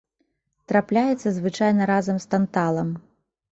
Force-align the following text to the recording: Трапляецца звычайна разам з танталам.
Трапляецца 0.73 1.35
звычайна 1.37 1.83
разам 1.93 2.17
з 2.25 2.35
танталам. 2.35 2.93